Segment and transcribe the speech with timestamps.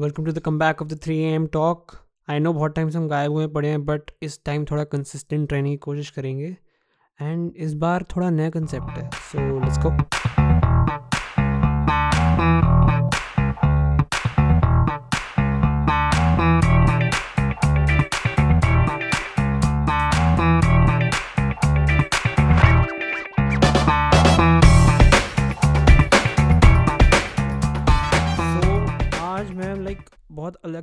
[0.00, 1.92] Welcome to the come back of the three M talk
[2.30, 5.52] I know बहुत time से हम गायब हुए पड़े हैं बट इस टाइम थोड़ा कंसिस्टेंट
[5.52, 6.56] रहने की कोशिश करेंगे।
[7.22, 9.90] एंड इस बार थोड़ा नया कंसेप्ट है। सो लेट्स गो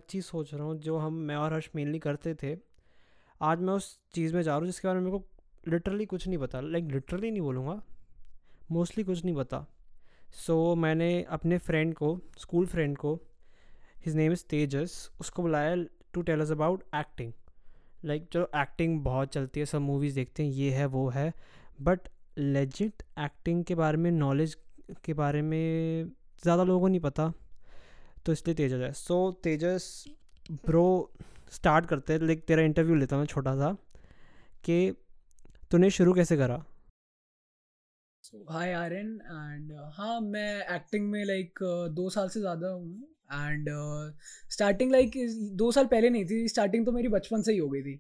[0.10, 2.56] चीज़ सोच रहा हूँ जो हम मैं और हर्ष मेनली करते थे।
[3.42, 6.28] आज मैं उस चीज़ में जा रहा हूँ जिसके बारे में मेरे को लिटरली कुछ
[6.28, 7.82] नहीं पता। लाइक लिटरली नहीं बोलूँगा।
[8.72, 9.66] मोस्टली कुछ नहीं पता।
[10.36, 13.14] सो so, मैंने अपने फ्रेंड को स्कूल फ्रेंड को
[14.06, 15.76] हिज नेम इज़ तेजस उसको बुलाया
[16.14, 17.32] to tell us about acting
[18.06, 21.32] like चलो एक्टिंग बहुत चलती है सब मूवीज़ देखते हैं ये है वो है।
[21.82, 24.58] बट लेजिट एक्टिंग के बारे में नॉलेज
[25.06, 26.12] के बारे में
[26.44, 27.32] ज़्यादा लोगों को नहीं पता।
[28.26, 30.04] तो इसलिए तेजस है। सो तेजस
[30.66, 30.88] ब्रो
[31.54, 33.76] स्टार्ट करते हैं। लाइक तेरा इंटरव्यू लेता मैं छोटा सा
[34.66, 34.78] कि
[35.72, 36.64] तूने शुरू कैसे करा?
[38.50, 43.70] हाय आर्यन एंड हाँ मैं एक्टिंग में लाइक like, दो साल से ज़्यादा हूँ एंड
[44.52, 45.12] स्टार्टिंग लाइक
[45.56, 47.94] दो साल पहले नहीं थी स्टार्टिंग तो मेरी बचपन से ही हो गई थी।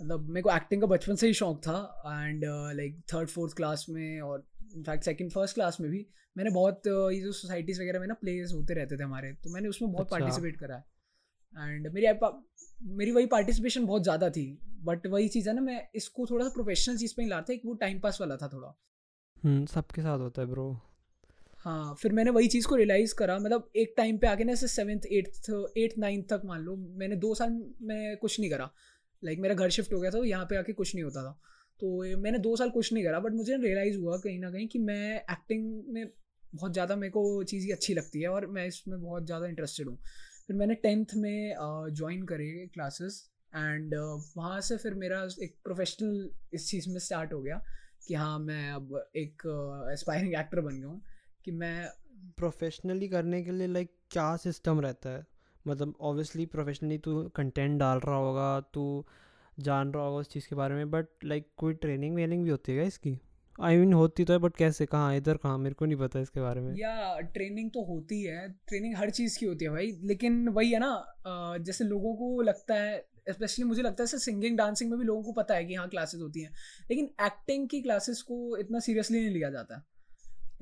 [0.00, 2.44] मतलब मेरे को एक्टिंग का बचपन से ही शौक था and
[2.76, 4.44] like third fourth class में और
[4.76, 8.52] इनफैक्ट सेकंड फ़र्स्ट क्लास में भी मैंने बहुत ये जो सोसाइटीज़ वगैरह में ना प्लेयर्स
[8.52, 10.82] होते रहते थे हमारे तो मैंने उसमें बहुत अच्छा। पार्टिसिपेट करा।
[11.54, 12.06] है एंड मेरी
[12.82, 16.50] मेरी वही पार्टिसिपेशन बहुत ज़्यादा थी बट वही चीज़ है ना मैं इसको थोड़ा सा
[16.54, 18.74] प्रोफेशनल चीज़ पे ही लाता वो टाइम पास वाला था थोड़ा।
[19.44, 20.80] हम्म, सबके साथ होता है ब्रो
[21.58, 24.68] हाँ फिर मैंने वही चीज़ को रियलाइज़ करा मतलब एक टाइम पे आके ना ऐसे
[24.68, 27.50] सेवन्थ एट्थ एट्थ नाइन्थ तक मान लो मैंने दो साल
[27.82, 28.70] में कुछ नहीं करा।
[29.24, 31.40] लाइक मेरा घर शिफ्ट हो गया था यहाँ पे आके कुछ नहीं होता था।
[31.80, 34.78] तो मैंने दो साल कुछ नहीं करा बट मुझे रियलाइज़ हुआ कहीं ना कहीं कि
[34.80, 36.06] मैं एक्टिंग में
[36.54, 39.96] बहुत ज़्यादा मेरे को चीज़ अच्छी लगती है और मैं इसमें बहुत ज़्यादा इंटरेस्टेड हूँ।
[40.46, 41.54] फिर मैंने टेंथ में
[41.92, 43.94] ज्वाइन करे क्लासेस एंड
[44.36, 47.60] वहाँ से फिर मेरा एक प्रोफेशनल इस चीज़ में स्टार्ट हो गया
[48.08, 49.42] कि हाँ मैं अब एक
[49.92, 51.00] एस्पायरिंग एक्टर बन गया हूँ
[51.44, 51.88] कि मैं
[52.38, 55.24] प्रोफेशनली करने के लिए लाइक क्या सिस्टम रहता है?
[55.64, 59.06] मतलब ऑब्वियसली प्रोफेशनली तू कंटेंट डाल रहा होगा, तू
[59.60, 62.72] जान रहा होगा उस चीज़ के बारे में बट लाइक कोई ट्रेनिंग वेनिंग भी होती
[62.72, 63.18] है क्या इसकी?
[63.60, 65.96] आई I मीन mean, होती तो है बट कैसे कहाँ इधर कहाँ मेरे को नहीं
[65.96, 69.70] पता इसके बारे में। या ट्रेनिंग तो होती है ट्रेनिंग हर चीज़ की होती है
[69.70, 74.58] भाई लेकिन वही है ना जैसे लोगों को लगता है स्पेशली मुझे लगता है सिंगिंग
[74.58, 76.50] डांसिंग में भी लोगों को पता है कि हाँ क्लासेस होती हैं
[76.90, 79.86] लेकिन एक्टिंग की क्लासेस को इतना सीरियसली नहीं लिया जाता।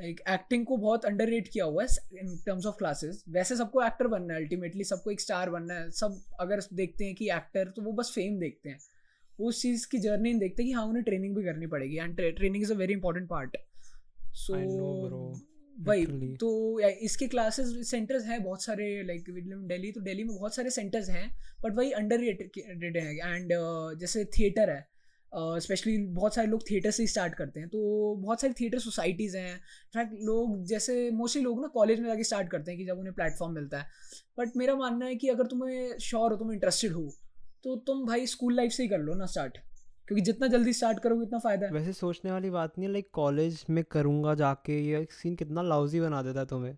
[0.00, 3.82] लाइक एक्टिंग को बहुत अंडर रेट किया हुआ है इन टर्म्स ऑफ़ क्लासेस वैसे सबको
[3.82, 7.72] एक्टर बनना है अल्टीमेटली सबको एक स्टार बनना है। सब अगर देखते हैं कि एक्टर
[7.76, 8.78] तो वो बस फेम देखते हैं।
[9.38, 12.62] उस चीज़ की जर्नी नहीं देखते कि हाँ उन्हें ट्रेनिंग भी करनी पड़ेगी। And training
[12.62, 13.56] is a very important part
[14.36, 14.54] so
[15.76, 16.04] भाई
[16.40, 16.48] तो
[16.80, 21.28] इसके क्लासेस सेंटर्स हैं बहुत सारे लाइक दिल्ली तो दिल्ली में बहुत सारे सेंटर्स हैं
[21.62, 24.93] बट वही अंडर रेटेड है। एंड uh, जैसे थिएटर है
[25.36, 28.78] स्पेशली uh, बहुत सारे लोग थिएटर से ही स्टार्ट करते हैं तो बहुत सारी थिएटर
[28.78, 32.86] सोसाइटीज़ हैं। इनफैक्ट लोग जैसे मोस्टली लोग ना कॉलेज में जाके स्टार्ट करते हैं कि
[32.86, 33.86] जब उन्हें प्लेटफॉर्म मिलता है।
[34.38, 37.08] बट मेरा मानना है कि अगर तुम्हें श्योर हो तुम इंटरेस्टेड हो
[37.64, 39.58] तो तुम भाई स्कूल लाइफ से ही कर लो ना स्टार्ट
[40.08, 43.08] क्योंकि जितना जल्दी स्टार्ट करोगे उतना फ़ायदा है। वैसे सोचने वाली बात नहीं है लाइक
[43.12, 46.76] कॉलेज में करूँगा जाके ये सीन कितना लाउजी बना देता है तुम्हें।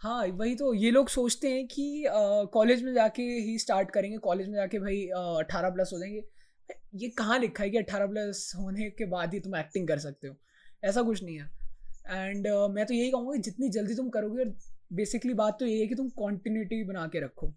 [0.00, 2.04] हाँ वही तो ये लोग सोचते हैं कि
[2.52, 5.04] कॉलेज में जाके ही स्टार्ट करेंगे कॉलेज में जाके भाई
[5.38, 6.24] अट्ठारह प्लस हो जाएँगे।
[6.96, 10.28] ये कहाँ लिखा है कि अट्ठारह प्लस होने के बाद ही तुम एक्टिंग कर सकते
[10.28, 10.36] हो?
[10.84, 11.50] ऐसा कुछ नहीं है।
[12.10, 14.44] एंड uh, मैं तो यही कहूँगा जितनी जल्दी तुम करोगे
[14.92, 17.54] बेसिकली बात तो यही है कि तुम कॉन्टिन्यूटी बना के रखो।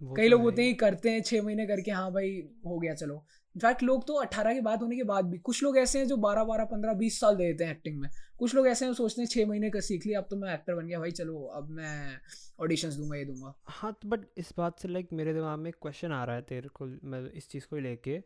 [0.00, 2.30] कई लोग तो होते हैं करते हैं छः महीने करके हाँ भाई
[2.66, 3.14] हो गया चलो।
[3.54, 6.16] इनफैक्ट लोग तो अट्ठारह के बाद होने के बाद भी कुछ लोग ऐसे हैं जो
[6.16, 8.08] बारह बारह पंद्रह बीस साल दे देते हैं एक्टिंग में।
[8.38, 10.74] कुछ लोग ऐसे हैं सोचते हैं छः महीने का सीख लिया अब तो मैं एक्टर
[10.74, 12.18] बन गया भाई चलो अब मैं
[12.60, 16.12] ऑडिशंस दूँगा ये दूँगा। हाँ तो बट इस बात से लाइक मेरे दिमाग में क्वेश्चन
[16.12, 18.18] आ रहा है तेरे को मैं इस चीज़ को लेके।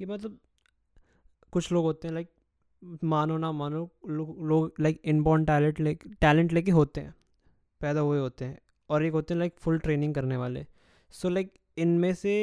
[0.00, 0.38] कि मतलब
[1.52, 2.30] कुछ लोग होते हैं लाइक
[3.04, 3.78] मानो ना मानो
[4.08, 7.14] लोग लाइक इनबॉर्न टैलेंट ले टैलेंट लेके होते हैं,
[7.80, 8.58] पैदा हुए होते हैं
[8.90, 10.66] और एक होते हैं लाइक फुल ट्रेनिंग करने वाले।
[11.12, 12.34] सो लाइक इनमें से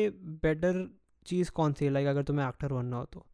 [0.41, 0.87] बेटर
[1.25, 1.91] चीज़ कौन सी है?
[1.91, 3.25] लाइक अगर तुम्हें एक्टर बनना हो तो।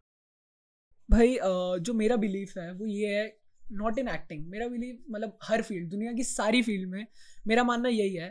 [1.09, 1.37] भाई
[1.79, 3.25] जो मेरा बिलीफ है, वो ये है
[3.73, 7.05] नॉट इन एक्टिंग मेरा बिलीफ मतलब हर फ़ील्ड दुनिया की सारी फ़ील्ड में
[7.47, 8.29] मेरा मानना यही है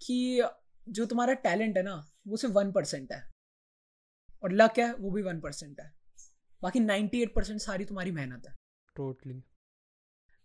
[0.00, 0.42] कि
[0.88, 1.94] जो तुम्हारा टैलेंट है ना,
[2.28, 3.29] वो सिर्फ़ वन परसेंट है।
[4.42, 5.92] और लक है वो भी वन परसेंट है।
[6.62, 8.54] बाकी नाइन्टी एट परसेंट सारी तुम्हारी मेहनत है।
[8.96, 9.48] Totally totally.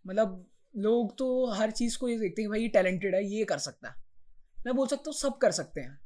[0.04, 0.44] मतलब
[0.74, 3.88] लोग तो हर चीज़ को ये देखते हैं भाई ये टैलेंटेड है ये कर सकता
[3.88, 3.94] है।
[4.58, 5.98] मैं बोल सकता हूँ सब कर सकते हैं।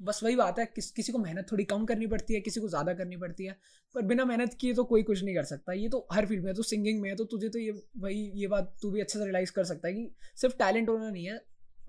[0.00, 2.68] बस वही बात है किस किसी को मेहनत थोड़ी कम करनी पड़ती है किसी को
[2.68, 3.56] ज़्यादा करनी पड़ती है।
[3.94, 6.50] पर बिना मेहनत किए तो कोई कुछ नहीं कर सकता। ये तो हर फ़ील्ड में
[6.50, 9.18] है तो सिंगिंग में है तो तुझे तो ये भाई ये बात तू भी अच्छे
[9.18, 11.40] से रियलाइज़ कर सकता है कि सिर्फ़ टैलेंट होना नहीं है।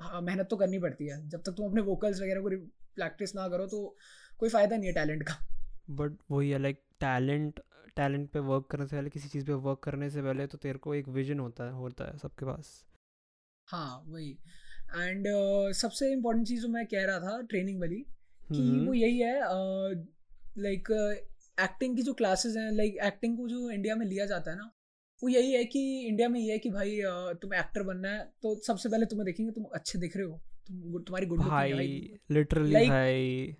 [0.01, 2.49] हाँ, मेहनत तो करनी पड़ती है। जब तक तुम अपने वोकल्स वगैरह को
[2.95, 3.95] प्रैक्टिस ना करो तो
[4.39, 5.37] कोई फ़ायदा नहीं है टैलेंट का।
[5.89, 7.59] बट वही है लाइक टैलेंट
[7.95, 10.79] टैलेंट पे वर्क करने से पहले किसी चीज़ पे वर्क करने से पहले तो तेरे
[10.79, 12.85] को एक विजन होता है होता है सबके पास।
[13.67, 14.31] हाँ वही।
[14.97, 18.93] एंड uh, सबसे इम्पोर्टेंट चीज़ जो मैं कह रहा था ट्रेनिंग वाली कि वो हम्म।
[18.93, 19.41] यही है
[20.57, 24.51] लाइक uh, एक्टिंग की जो क्लासेस हैं लाइक एक्टिंग को जो इंडिया में लिया जाता
[24.51, 24.71] है ना
[25.23, 26.99] वो यही है कि इंडिया में ये है कि भाई
[27.41, 31.03] तुम्हें एक्टर बनना है तो सबसे पहले तुम्हें देखेंगे तुम अच्छे दिख रहे हो तुम
[31.03, 31.71] तुम्हारी गुड भाई
[32.31, 33.55] लिटरली like, भाई।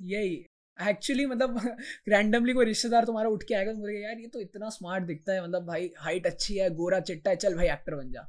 [0.00, 0.46] यही।
[0.88, 1.76] एक्चुअली मतलब
[2.08, 5.42] रैंडमली कोई रिश्तेदार तुम्हारा उठ के आएगा तो यार ये तो इतना स्मार्ट दिखता है
[5.42, 8.28] मतलब भाई हाइट अच्छी है गोरा चिट्टा है चल भाई एक्टर बन जा।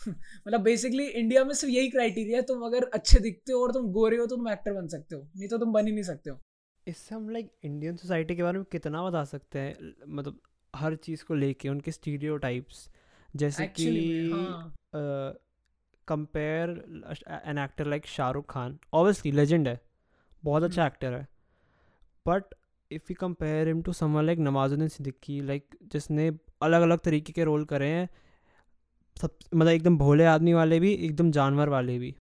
[0.08, 3.92] मतलब बेसिकली इंडिया में सिर्फ़ यही क्राइटेरिया है तुम अगर अच्छे दिखते हो और तुम
[3.92, 6.30] गोरे हो तो तुम एक्टर बन सकते हो नहीं तो तुम बन ही नहीं सकते
[6.30, 6.40] हो।
[6.86, 9.94] इससे हम लाइक इंडियन सोसाइटी के बारे में कितना बता सकते हैं?
[10.08, 10.40] मतलब
[10.76, 12.38] हर चीज़ को लेके उनके स्टीरियो
[13.36, 14.96] जैसे Actually, कि
[16.08, 16.68] compare
[17.46, 19.80] an actor like Shahrukh Khan obviously legend है।
[20.42, 21.28] बहुत अच्छा एक्टर हम्म। है
[22.26, 22.54] but
[22.90, 26.30] if you compare him to someone like Nawazuddin Siddiqui like जिसने
[26.62, 28.08] अलग अलग तरीके के रोल करे हैं
[29.16, 32.14] सब मतलब एकदम भोले आदमी वाले भी एकदम जानवर वाले भी।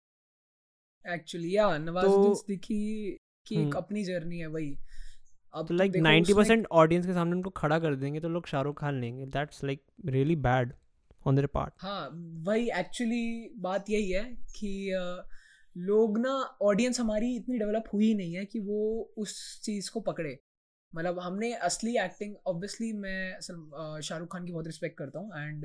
[1.04, 2.80] एक्चुअली या नवाजुद्दीन सिद्दीकी
[3.46, 4.76] की एक हम्म। अपनी जर्नी है वही।
[5.54, 8.80] अब तो लाइक नाइन्टी परसेंट ऑडियंस के सामने उनको खड़ा कर देंगे तो लोग शाहरुख
[8.80, 10.72] खान लेंगे। That's like really bad
[11.26, 12.08] on their part हाँ
[12.46, 13.24] वही एक्चुअली
[13.60, 14.24] बात यही है
[14.56, 14.70] कि
[15.76, 16.32] लोग ना
[16.62, 18.80] ऑडियंस हमारी इतनी डेवलप हुई नहीं है कि वो
[19.16, 20.38] उस चीज़ को पकड़े।
[20.92, 25.64] मतलब हमने असली एक्टिंग ऑब्वियसली मैं शाहरुख खान की बहुत रिस्पेक्ट करता हूँ एंड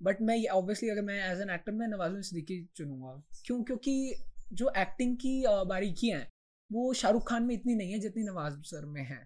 [0.00, 3.12] बट मैं ऑब्वियसली अगर मैं एज एन एक्टर मैं नवाजुद्दीन सिद्दीकी चुनूँगा।
[3.46, 3.62] क्यों?
[3.62, 4.14] क्योंकि
[4.52, 6.28] जो एक्टिंग की बारीकियाँ हैं
[6.70, 9.20] वो शाहरुख खान में इतनी नहीं है जितनी नवाज़ सर में है।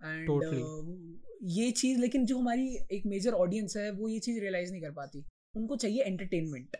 [0.00, 0.62] And totally.
[0.62, 4.82] uh, ये चीज़ लेकिन जो हमारी एक मेजर ऑडियंस है वो ये चीज़ रियलाइज़ नहीं
[4.82, 5.24] कर पाती।
[5.54, 6.76] उनको चाहिए एंटरटेनमेंट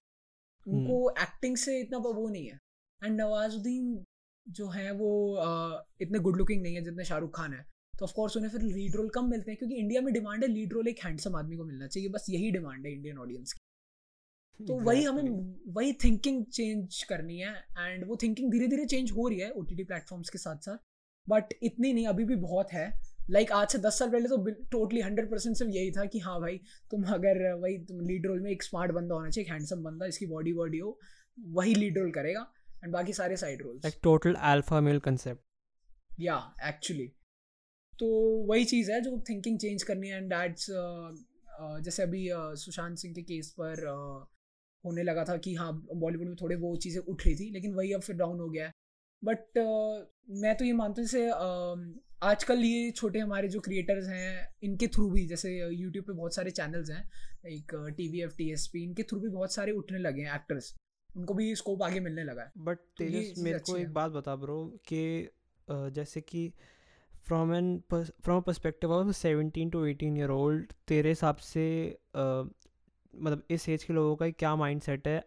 [0.67, 1.65] उनको एक्टिंग hmm.
[1.65, 2.59] से इतना वो नहीं है
[3.03, 4.05] एंड नवाजुद्दीन
[4.47, 5.11] जो है वो
[6.01, 7.65] इतने गुड लुकिंग नहीं है जितने शाहरुख खान है
[7.99, 10.73] तो ऑफकोर्स उन्हें फिर लीड रोल कम मिलते हैं क्योंकि इंडिया में डिमांड है लीड
[10.73, 13.61] रोल एक हैंडसम आदमी को मिलना चाहिए बस यही डिमांड है इंडियन ऑडियंस की
[14.61, 14.87] तो exactly.
[14.87, 19.39] वही हमें वही थिंकिंग चेंज करनी है एंड वो थिंकिंग धीरे धीरे चेंज हो रही
[19.39, 20.79] है ओ टी टी प्लेटफॉर्म्स के साथ साथ
[21.29, 22.87] बट इतनी नहीं अभी भी बहुत है
[23.31, 26.19] लाइक like, आज से दस साल पहले तो टोटली हंड्रेड परसेंट सिर्फ़ यही था कि
[26.19, 26.58] हाँ भाई
[26.90, 30.06] तुम अगर वही तुम लीड रोल में एक स्मार्ट बंदा होना चाहिए एक हैंडसम बंदा
[30.06, 31.00] इसकी बॉडी बॉडी हो
[31.40, 32.52] वही लीड रोल करेगा
[32.84, 35.40] एंड बाकी सारे side roles like total alpha male concept
[36.20, 37.12] या एक्चुअली
[37.99, 38.06] तो
[38.46, 40.67] वही चीज़ है जो थिंकिंग चेंज करनी है एंड दैट्स
[41.61, 44.37] जैसे अभी uh, सुशांत सिंह के केस पर uh,
[44.84, 47.93] होने लगा था कि हाँ बॉलीवुड में थोड़े वो चीज़ें उठ रही थी लेकिन वही
[47.93, 48.72] अब फिर डाउन हो गया है.
[49.25, 54.07] बट uh, मैं तो ये मानता हूँ जैसे uh, आजकल ये छोटे हमारे जो क्रिएटर्स
[54.09, 57.03] हैं इनके थ्रू भी जैसे यूट्यूब पे बहुत सारे चैनल्स हैं
[57.47, 60.35] एक T V F T S P इनके थ्रू भी बहुत सारे उठने लगे हैं
[60.35, 60.75] एक्टर्स
[61.11, 64.37] उनको भी स्कोप आगे मिलने लगा है। बट तो तेजस मेरे को एक बात बता
[64.37, 65.29] ब्रो कि
[65.69, 66.53] जैसे कि
[67.27, 71.67] from an from perspective of seventeen to eighteen year old तेरे हिसाब से
[72.17, 75.23] मतलब इस एज के लोगों का क्या माइंड सेट है?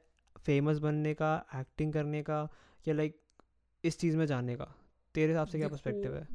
[0.46, 2.48] फ़ेमस बनने का एक्टिंग करने का
[2.88, 3.20] या लाइक
[3.84, 4.74] इस चीज़ में जाने का?
[5.16, 6.28] तेरे हिसाब से क्या पर्सपेक्टिव है?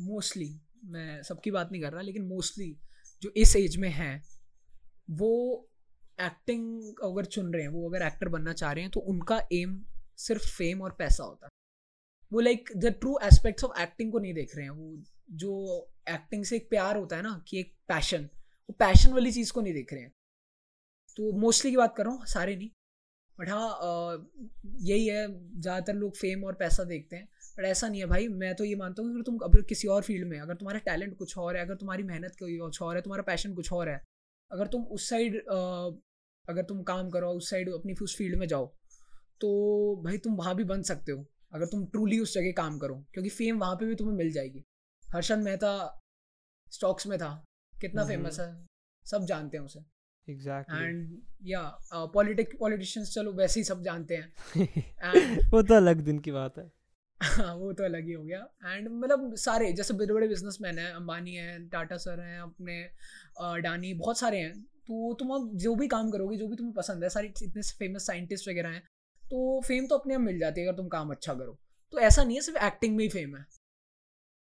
[0.00, 0.50] मोस्टली
[0.86, 2.76] मैं सबकी बात नहीं कर रहा लेकिन मोस्टली
[3.22, 4.22] जो इस एज में हैं
[5.12, 5.32] वो
[6.18, 9.80] एक्टिंग अगर चुन रहे हैं वो अगर एक्टर बनना चाह रहे हैं तो उनका एम
[10.18, 11.50] सिर्फ़ फेम और पैसा होता है।
[12.32, 14.96] वो like the true aspects of acting को नहीं देख रहे हैं वो
[15.36, 15.52] जो
[16.10, 18.28] एक्टिंग से एक प्यार होता है ना कि एक पैशन
[18.68, 20.12] वो पैशन वाली चीज़ को नहीं देख रहे हैं।
[21.16, 22.70] तो मोस्टली की बात कर रहा हूँ सारे नहीं
[23.38, 24.30] बट हाँ
[24.82, 25.26] यही है
[25.60, 27.28] ज़्यादातर लोग फेम और पैसा देखते हैं।
[27.60, 30.02] बट ऐसा नहीं है भाई मैं तो ये मानता हूँ कि तुम अगर किसी और
[30.02, 33.02] फ़ील्ड में अगर तुम्हारा टैलेंट कुछ और है अगर तुम्हारी मेहनत कोई कुछ और है
[33.02, 34.00] तुम्हारा पैशन कुछ और है
[34.50, 35.36] अगर तुम उस साइड
[36.48, 38.66] अगर तुम काम करो उस साइड अपनी उस फ़ील्ड में जाओ
[39.40, 39.50] तो
[40.04, 43.30] भाई तुम वहाँ भी बन सकते हो अगर तुम ट्रूली उस जगह काम करो क्योंकि
[43.30, 44.64] फेम वहाँ पे भी तुम्हें मिल जाएगी।
[45.14, 46.00] हर्षद मेहता
[46.72, 47.44] स्टॉक्स में था
[47.80, 48.66] कितना फ़ेमस हम्म। है
[49.04, 49.80] सब जानते हैं उसे।
[50.32, 51.62] एग्जैक्टली एंड या
[51.92, 54.32] पॉलिटिक पॉलिटिशियंस चलो वैसे ही सब जानते हैं।
[55.50, 56.79] वो तो अलग दिन की बात है।
[57.22, 60.78] हाँ वो तो अलग ही हो गया। एंड मतलब सारे, जैसे बड़े बड़े बिज़नेस मैन
[60.78, 62.82] हैं, अंबानी हैं, टाटा सर हैं, अपने
[63.62, 67.02] डानी, बहुत सारे हैं। तो तुम अब जो भी काम करोगे, जो भी तुम्हें पसंद
[67.02, 68.82] है, सारे इतने फ़ेमस साइंटिस्ट वगैरह हैं
[69.22, 71.58] तो फेम तो अपने आप मिल जाती है अगर तुम काम अच्छा करो।
[71.92, 73.46] तो ऐसा नहीं है, सिर्फ़ एक्टिंग में ही फेम है।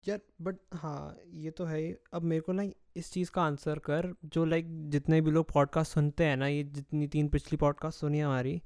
[0.08, 2.64] यार बट हाँ ये तो है अब मेरे को ना
[2.96, 6.64] इस चीज़ का आंसर कर, जो लाइक जितने भी लोग पॉडकास्ट सुनते हैं ना, ये
[6.64, 8.62] जितनी तीन पिछली पॉडकास्ट सुनी हमारी,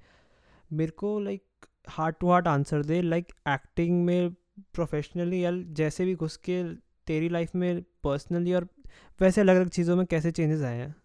[0.73, 1.43] मेरे को like
[1.89, 4.29] heart to heart answer they like acting में
[4.73, 6.75] प्रोफेशनली या जैसे भी घुस के
[7.07, 8.67] तेरी लाइफ में पर्सनली और
[9.21, 10.95] वैसे अलग अलग चीज़ों में कैसे चेंजेस आए हैं?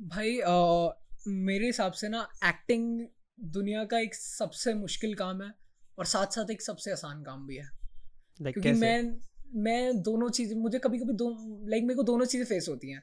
[0.00, 0.88] भाई आ,
[1.28, 3.06] मेरे हिसाब से ना एक्टिंग
[3.40, 5.52] दुनिया का एक सबसे मुश्किल काम है
[5.98, 7.68] और साथ साथ एक सबसे आसान काम भी है।
[8.42, 8.80] लाइक क्योंकि कैसे?
[8.80, 9.18] मैं
[9.54, 11.28] मैं दोनों चीज़ें मुझे कभी कभी दो
[11.68, 13.02] लाइक मेरे को दोनों चीज़ें फेस होती हैं।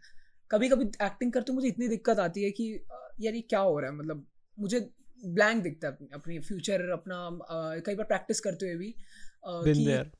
[0.51, 2.86] कभी कभी एक्टिंग करते हुए मुझे इतनी दिक्कत आती है कि
[3.22, 3.98] यार ये क्या हो रहा है?
[3.98, 4.27] मतलब
[4.60, 4.89] मुझे
[5.25, 8.96] ब्लैंक दिखता है अपनी- फ्यूचर अपना अ, कई बार प्रैक्टिस करते हुए भी
[9.65, 10.12] कि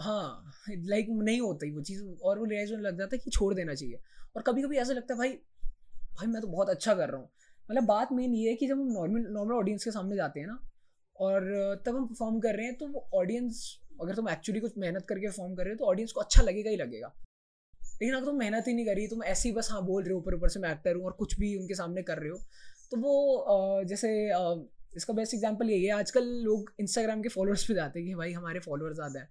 [0.00, 3.30] हाँ लाइक नहीं होता ही वो चीज़ और वो रियलाइज़ होने लग जाता है कि
[3.30, 4.00] छोड़ देना चाहिए।
[4.36, 5.28] और कभी कभी ऐसा लगता है भाई
[6.16, 7.28] भाई मैं तो बहुत अच्छा कर रहा हूँ।
[7.70, 10.46] मतलब बात मेन ये है कि जब हम नॉर्मल नॉर्मल ऑडियंस के सामने जाते हैं
[10.46, 10.58] ना
[11.16, 15.06] और तब हम परफॉर्म कर रहे हैं तो वो ऑडियंस अगर तुम एक्चुअली कुछ मेहनत
[15.06, 17.12] करके परफॉर्म कर रहे हो तो ऑडियंस को अच्छा लगेगा ही लगेगा।
[18.02, 20.18] लेकिन अगर तुम मेहनत ही नहीं करी तुम ऐसे ही बस हाँ बोल रहे हो
[20.18, 22.38] ऊपर ऊपर से मैं एक्टर हूँ और कुछ भी उनके सामने कर रहे हो
[22.92, 24.10] तो वो जैसे
[24.96, 28.32] इसका बेस्ट एग्ज़ाम्पल यही है आजकल लोग इंस्टाग्राम के फॉलोअर्स पे जाते हैं कि भाई
[28.32, 29.28] हमारे फॉलोअर्स ज़्यादा हैं।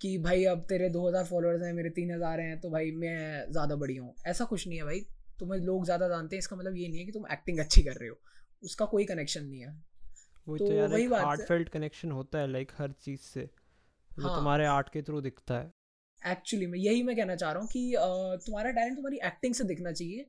[0.00, 3.96] कि भाई अब तेरे 2000 फॉलोअर्स हैं मेरे 3000 हैं तो भाई मैं ज़्यादा बड़ी
[3.96, 5.00] हूँ। ऐसा कुछ नहीं है भाई।
[5.40, 7.96] तुम्हें लोग ज़्यादा जानते हैं इसका मतलब ये नहीं है कि तुम एक्टिंग अच्छी कर
[7.96, 8.16] रहे हो।
[8.62, 9.70] उसका कोई कनेक्शन नहीं है।
[10.46, 13.48] वही तो तो यार वही बात। हार्टफेल्ट कनेक्शन होता है लाइक हर चीज़ से।
[14.10, 15.70] जो हाँ। तुम्हारे आर्ट के थ्रू दिखता है।
[16.22, 17.92] एक्चुअली मैं यही मैं कहना चाह रहा हूँ कि
[18.46, 20.26] तुम्हारा टैलेंट तुम्हारी एक्टिंग से दिखना चाहिए।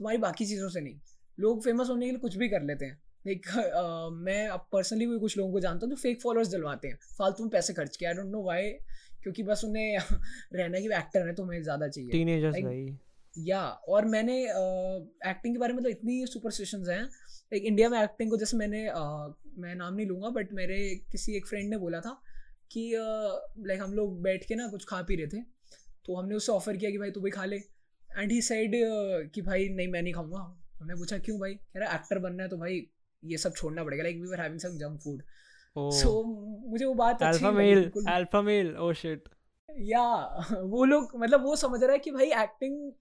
[0.00, 0.98] तुम्हारी बाकी चीज़ों से नहीं।
[1.38, 3.46] लोग फ़ेमस होने के लिए कुछ भी कर लेते हैं। लाइक
[4.18, 7.44] मैं अब पर्सनली भी कुछ लोगों को जानता हूँ जो फेक फॉलोअर्स दिलवाते हैं। फालतू
[7.44, 8.70] में पैसे खर्च के आई डोंट नो वाई
[9.22, 9.98] क्योंकि बस उन्हें
[10.54, 12.96] रहना कि एक्टर है तो उन्हें ज़्यादा चाहिए। टीनेजर्स Like- भाई।
[13.36, 18.30] या और मैंने एक्टिंग के बारे में तो इतनी सुपरस्टिशंस हैं। लाइक इंडिया में एक्टिंग
[18.30, 19.28] को जैसे मैंने uh,
[19.58, 20.78] मैं नाम नहीं लूँगा बट मेरे
[21.12, 22.20] किसी एक फ्रेंड ने बोला था
[22.72, 22.90] कि
[23.66, 25.42] लाइक हम लोग बैठ के ना कुछ खा पी रहे थे।
[26.06, 27.60] तो हमने उससे ऑफ़र किया कि भाई तू भी खा ले।
[28.16, 28.72] एंड ही साइड
[29.34, 30.40] कि भाई नहीं मैं नहीं खाऊँगा।
[30.80, 31.54] हमने पूछा क्यों भाई?
[31.54, 32.86] कह रहा एक्टर बनना है तो भाई
[33.22, 35.22] ये सब छोड़ना पड़ेगा। Like we were having some junk food
[35.76, 36.22] so
[36.70, 39.28] मुझे वो बात अच्छी alpha male alpha male oh shit
[39.68, 40.02] या
[40.62, 42.92] वो लोग मतलब वो समझ रहा है कि भाई एक्टिंग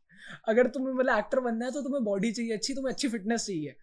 [0.48, 3.76] अगर तुम्हें मतलब एक्टर बनना है तो तुम्हें बॉडी चाहिए अच्छी तुम्हें अच्छी फिटनेस चाहिए।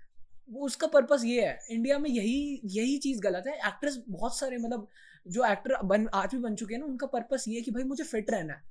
[0.51, 4.59] वो उसका पर्पस ये है। इंडिया में यही यही चीज़ गलत है। एक्ट्रेस बहुत सारे
[4.59, 4.87] मतलब
[5.27, 7.83] जो एक्टर बन आज भी बन चुके हैं ना उनका पर्पस ये है कि भाई
[7.85, 8.63] मुझे फिट रहना है।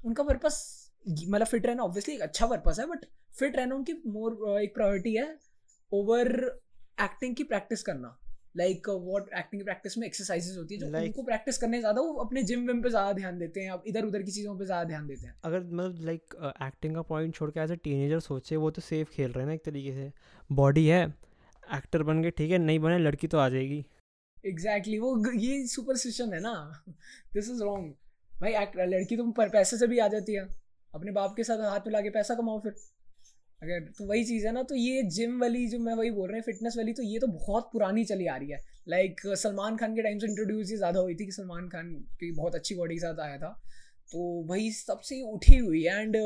[0.00, 3.04] उनका पर्पस मतलब फिट रहना ऑब्वियसली एक अच्छा पर्पस है बट
[3.38, 5.26] फिट रहना उनकी मोर एक प्रायोरिटी है
[5.92, 6.28] ओवर
[7.00, 8.16] एक्टिंग की प्रैक्टिस करना।
[8.56, 12.00] लाइक वॉट एक्टिंग की प्रैक्टिस में एक्सरसाइजेज होती है जो Like- उनको प्रैक्टिस करने ज़्यादा
[12.00, 14.64] वो अपने जिम विम पे ज़्यादा ध्यान देते हैं अब इधर उधर की चीज़ों पे
[14.64, 18.20] ज़्यादा ध्यान देते हैं। अगर मतलब लाइक एक्टिंग का पॉइंट छोड़ के एज ए टीनेजर
[18.20, 20.12] सोचे वो तो सेफ़ खेल रहे हैं ना एक तरीके से।
[20.50, 21.04] बॉडी है
[21.62, 23.84] एक्टर बन गए ठीक है नहीं बने लड़की तो आ जाएगी।
[24.44, 26.54] एग्जैक्टली exactly, वो ये सुपरस्टिशन है ना।
[27.34, 27.94] दिस इज़ रॉन्ग
[28.30, 30.44] भाई लड़की पर पैसे से भी आ जाती है।
[30.96, 32.74] अपने बाप के साथ हाथ मिला के पैसा कमाओ फिर।
[33.62, 36.36] अगर तो वही चीज़ है ना तो ये जिम वाली जो मैं वही बोल रहा
[36.36, 39.94] हूँ फिटनेस वाली तो ये तो बहुत पुरानी चली आ रही है। लाइक सलमान खान
[39.94, 42.94] के टाइम से इंट्रोड्यूस ये ज़्यादा हुई थी कि सलमान खान की बहुत अच्छी बॉडी
[42.94, 43.50] के साथ आया था।
[44.08, 46.16] तो वही सबसे उठी हुई है एंड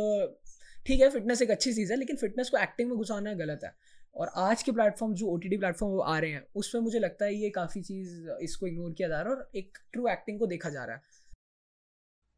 [0.87, 3.75] ठीक है फिटनेस एक अच्छी चीज़ है, लेकिन फिटनेस को एक्टिंग में घुसाना गलत है।
[4.17, 7.35] और आज के प्लेटफॉर्म जो ओ टी प्लेटफॉर्म आ रहे हैं, उसमें मुझे लगता है
[7.35, 10.71] ये काफ़ी चीज़ इसको इग्नोर किया जा रहा है और एक ट्रू एक्टिंग को देखा
[10.71, 11.03] जा रहा है।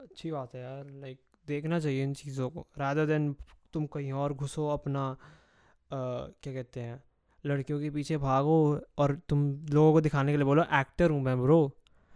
[0.01, 3.35] अच्छी बात है यार लाइक देखना चाहिए इन चीज़ों को राधा देन
[3.73, 5.97] तुम कहीं और घुसो अपना अ,
[6.43, 7.03] क्या कहते हैं
[7.45, 8.57] लड़कियों के पीछे भागो
[8.99, 9.41] और तुम
[9.73, 11.61] लोगों को दिखाने के लिए बोलो एक्टर हूँ मैं ब्रो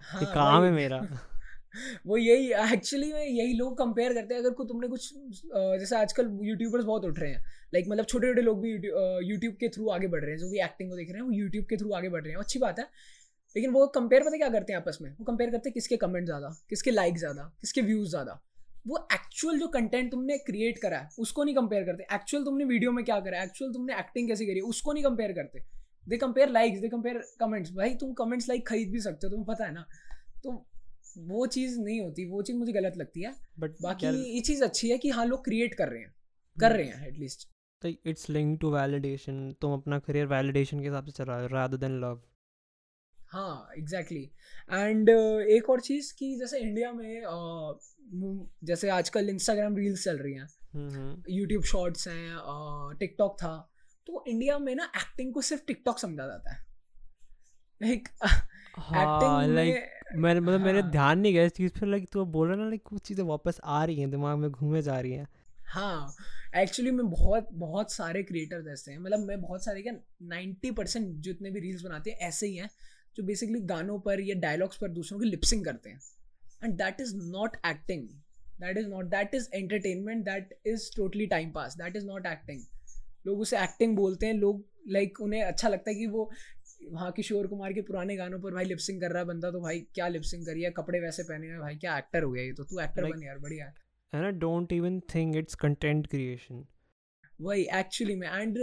[0.02, 1.00] हाँ, ये काम है मेरा।
[2.06, 5.12] वो यही एक्चुअली में यही लोग कंपेयर करते हैं अगर को तुमने कुछ
[5.46, 7.42] जैसे आजकल यूट्यूबर्स बहुत उठ रहे हैं
[7.74, 10.60] लाइक मतलब छोटे छोटे लोग भी यूट्यूब के थ्रू आगे बढ़ रहे हैं जो भी
[10.60, 12.78] एक्टिंग को देख रहे हैं वो यूट्यूब के थ्रू आगे बढ़ रहे हैं अच्छी बात
[12.78, 12.84] है।
[13.56, 15.10] लेकिन वो कंपेयर पता क्या करते हैं आपस में?
[15.10, 18.40] वो कंपेयर करते हैं किसके कमेंट ज़्यादा किसके लाइक ज़्यादा किसके व्यूज़ ज़्यादा।
[18.86, 22.92] वो एक्चुअल जो कंटेंट तुमने क्रिएट करा है उसको नहीं कंपेयर करते। एक्चुअल तुमने वीडियो
[22.92, 25.60] में क्या करा एक्चुअल तुमने एक्टिंग कैसे करी उसको नहीं कंपेयर करते।
[26.06, 29.46] They compare likes they compare comments भाई तुम कमेंट्स लाइक खरीद भी सकते हो तुम्हें
[29.46, 29.86] पता है ना?
[30.44, 30.52] तो
[31.28, 34.90] वो चीज़ नहीं होती वो चीज़ मुझे गलत लगती है। बट बाकी ये चीज़ अच्छी
[34.90, 36.14] है कि हाँ लोग क्रिएट कर रहे हैं।
[36.56, 37.48] कर रहे हैं एटलीस्ट
[37.82, 41.54] तो इट्स लिंक टू वैलिडेशन तुम अपना करियर वैलिडेशन के हिसाब से चला रहे हो
[41.54, 42.20] रादर देन लव
[43.28, 44.30] हाँ एग्जैक्टली
[44.72, 45.08] एंड
[45.48, 50.48] एक और चीज़ कि जैसे इंडिया में uh, जैसे आजकल इंस्टाग्राम रील्स चल रही हैं
[51.30, 52.36] यूट्यूब शॉर्ट्स हैं
[52.98, 53.72] टिकटॉक था
[54.06, 56.66] तो इंडिया में ना एक्टिंग को सिर्फ़ टिकटॉक समझा जाता है।
[57.82, 58.08] लाइक
[58.78, 62.48] हाँ लाइक मैंने मतलब मेरे हाँ। ध्यान नहीं गया इस चीज़ पर लाइक तू बोल
[62.48, 65.28] रहा ना लाइक कुछ चीज़ें वापस आ रही हैं दिमाग में घूमे जा रही हैं।
[65.68, 66.14] हाँ
[66.56, 69.92] एक्चुअली में बहुत बहुत सारे क्रिएटर्स ऐसे हैं मतलब मैं बहुत सारे क्या
[70.22, 72.70] नाइन्टी परसेंट जितने भी रील्स बनाते हैं ऐसे ही हैं।
[73.16, 76.00] जो बेसिकली गानों पर या डायलॉग्स पर दूसरों की लिपसिंग करते हैं।
[76.64, 78.08] And that is not acting
[78.60, 82.62] that is not that is entertainment that is totally time pass that is not acting
[83.26, 86.30] लोग उसे एक्टिंग बोलते हैं। लोग लाइक like, उन्हें अच्छा लगता है कि वो
[86.90, 89.80] वहाँ किशोर कुमार के पुराने गानों पर भाई लिपसिंग कर रहा है बंदा तो भाई
[89.80, 90.70] क्या लिपसिंग करी है?
[90.70, 92.64] कपड़े वैसे पहने हैं। भाई क्या एक्टर हो गया ये तो?
[92.64, 93.74] तू एक्टर Like- बन यार बढ़िया है।
[94.14, 94.30] है ना?
[94.30, 96.66] Don't even think it's content creation
[97.40, 98.58] वही एक्चुअली में एंड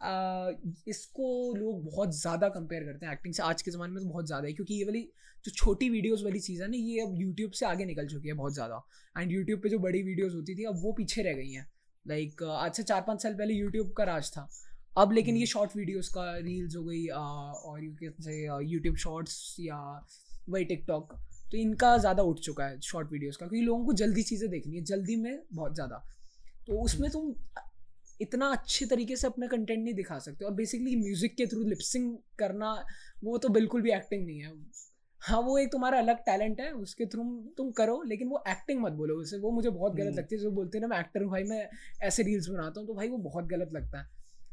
[0.00, 4.26] इसको लोग बहुत ज़्यादा कंपेयर करते हैं एक्टिंग से। आज के ज़माने में तो बहुत
[4.26, 5.00] ज़्यादा है क्योंकि ये वाली
[5.44, 8.34] जो छोटी वीडियोस वाली चीज़ है ना ये अब यूट्यूब से आगे निकल चुकी है
[8.34, 8.82] बहुत ज़्यादा।
[9.16, 11.66] एंड यूट्यूब पे जो बड़ी वीडियोस होती थी अब वो पीछे रह गई हैं।
[12.06, 14.48] लाइक आज से चार पाँच साल पहले यूट्यूब का राज था।
[14.96, 18.96] अब लेकिन ये शॉर्ट हम्म। वीडियोस का रील्स हो गई और यू कैन से यूट्यूब
[18.98, 19.78] शॉर्ट्स या
[20.48, 21.12] वही टिकटॉक
[21.52, 24.76] तो इनका ज़्यादा उठ चुका है शॉर्ट वीडियोस का क्योंकि लोगों को जल्दी चीज़ें देखनी
[24.76, 26.04] है जल्दी में बहुत ज़्यादा।
[26.66, 27.32] तो उसमें तुम
[28.20, 32.16] इतना अच्छे तरीके से अपना कंटेंट नहीं दिखा सकते और बेसिकली म्यूज़िक के थ्रू लिपसिंग
[32.38, 32.72] करना
[33.24, 34.52] वो तो बिल्कुल भी एक्टिंग नहीं है।
[35.22, 37.22] हाँ वो एक तुम्हारा अलग टैलेंट है उसके थ्रू
[37.56, 40.40] तुम करो लेकिन वो एक्टिंग मत बोलो उसे। वो मुझे बहुत गलत हम्म। लगती है
[40.42, 41.68] जो बोलते हैं ना मैं एक्टर हूँ भाई मैं
[42.02, 44.06] ऐसे रील्स बनाता हूँ तो भाई वो बहुत गलत लगता है।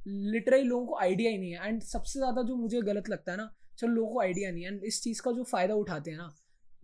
[0.07, 3.37] लिटरली लोगों को आइडिया ही नहीं है। एंड सबसे ज़्यादा जो मुझे गलत लगता है
[3.37, 6.17] ना चलो लोगों को आइडिया नहीं है। एंड इस चीज़ का जो फ़ायदा उठाते हैं
[6.17, 6.33] ना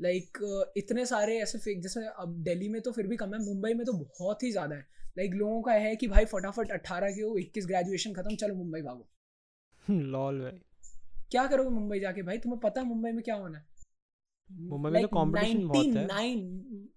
[0.02, 3.40] लाइक like, इतने सारे ऐसे फेक जैसे अब दिल्ली में तो फिर भी कम है
[3.40, 4.86] मुंबई में तो बहुत ही ज़्यादा है।
[5.18, 8.56] लाइक like, लोगों का है कि भाई फटाफट अट्ठारह के हो इक्कीस ग्रेजुएशन खत्म चलो
[8.56, 9.08] मुंबई भागो।
[10.12, 10.62] लॉल भाई।
[11.32, 12.38] क्या करोगे मुंबई जाके भाई?
[12.38, 13.66] तुम्हें पता है मुंबई में क्या होना है?
[14.50, 16.40] मुंबई में तो कंपटीशन बहुत है। नाइन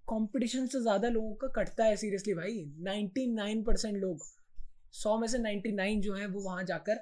[0.09, 4.25] कंपटीशन से ज़्यादा लोगों का कटता है सीरियसली भाई। 99 लोग
[4.93, 6.95] सौ में से 99 जो है वो वहाँ जाकर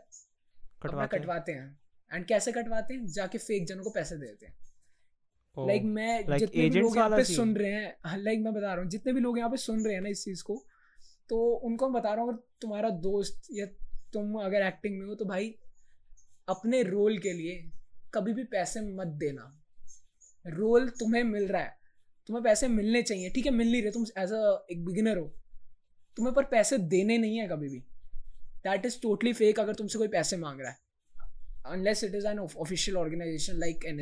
[0.83, 1.79] कटवाते, कटवाते हैं।
[2.11, 3.07] एंड कैसे कटवाते हैं?
[3.09, 4.55] जाके फेक जनों को पैसे देते हैं।
[5.57, 8.53] लाइक like, मैं like जितने भी लोग यहाँ पे सुन रहे हैं लाइक like मैं
[8.55, 10.63] बता रहा हूँ जितने भी लोग यहाँ पे सुन रहे हैं ना इस चीज़ को
[11.31, 13.67] तो उनको मैं बता रहा हूँ अगर तुम्हारा दोस्त या
[14.13, 15.55] तुम अगर एक्टिंग में हो तो भाई
[16.49, 17.63] अपने रोल के लिए
[18.15, 19.51] कभी भी पैसे मत देना।
[20.45, 21.77] रोल तुम्हें मिल रहा है
[22.29, 25.33] तुम्हें पैसे मिलने चाहिए ठीक है मिल नहीं रहे तुम एज अ एक बिगिनर हो
[26.17, 27.79] तुम्हें पर पैसे देने नहीं है कभी भी।
[28.65, 30.77] दैट इज़ टोटली फेक अगर तुमसे कोई पैसे मांग रहा है।
[31.67, 34.01] Unless it is an official organization like an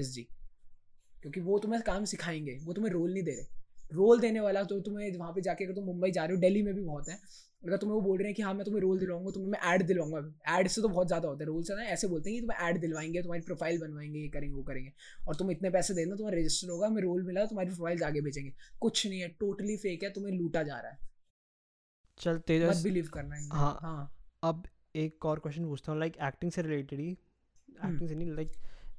[1.23, 3.59] क्योंकि वो तुम्हें काम सिखाएँगे वो तुम्हें रोल नहीं दे रहे।
[3.93, 6.63] रोल देने वाला तो तुम्हें वहाँ पे जाके अगर तुम मुंबई जा रहे हो दिल्ली
[6.63, 7.19] में भी बहुत है
[7.63, 9.83] अगर तुम्हें वो बोल रहे हैं कि हाँ मैं तुम्हें रोल दिलवाऊँगा तुम्हें मैं ऐड
[9.87, 12.47] दिलवाऊँगा। ऐड से तो बहुत ज़्यादा होता है रोल से ना ऐसे बोलते हैं कि
[12.47, 14.93] तुम्हें ऐड दिलवाएँगे तुम्हारी प्रोफ़ाइल बनवाएँगे ये करेंगे वो करेंगे।
[15.29, 18.53] और तुम इतने पैसे देना तुम्हारा रजिस्टर होगा मैं रोल मिला तुम्हारी प्रोफ़ाइल आगे भेजेंगे।
[18.81, 20.99] कुछ नहीं है टोटली फेक है तुम्हें लूटा जा रहा है।
[22.21, 24.63] चल तेजस। बिलीव करना है हाँ। हाँ। अब
[24.97, 28.53] एक और क्वेश्चन पूछता हूँ लाइक एक्टिंग से रिलेटेड ही। Acting hmm. से नहीं लाइक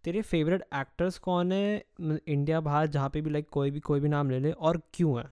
[0.03, 1.85] तेरे फेवरेट एक्टर्स कौन है
[2.27, 5.19] इंडिया बाहर जहाँ पे भी लाइक कोई भी कोई भी नाम ले ले और क्यों
[5.19, 5.29] है?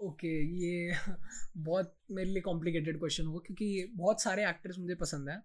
[0.00, 0.92] ओके okay, ये
[1.56, 5.42] बहुत मेरे लिए कॉम्प्लिकेटेड क्वेश्चन होगा क्योंकि बहुत सारे एक्टर्स मुझे पसंद है।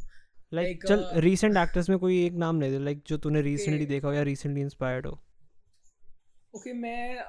[0.54, 3.18] लाइक like, like, चल रीसेंट uh, एक्टर्स में कोई एक नाम ले दे लाइक जो
[3.18, 5.12] तूने रिसेंटली देखा हो या रिसेंटली इंस्पायर्ड हो।
[6.56, 7.20] ओके okay, मैं